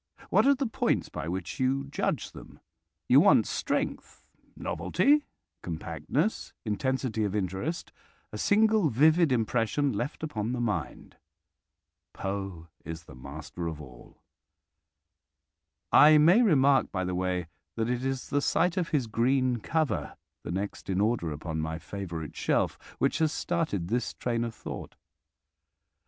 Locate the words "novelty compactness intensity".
4.57-7.23